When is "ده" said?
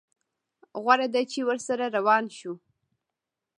1.13-1.21